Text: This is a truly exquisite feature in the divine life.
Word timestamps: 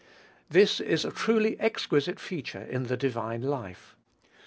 This 0.49 0.79
is 0.79 1.05
a 1.05 1.11
truly 1.11 1.59
exquisite 1.59 2.19
feature 2.19 2.63
in 2.63 2.85
the 2.87 2.97
divine 2.97 3.43
life. 3.43 3.95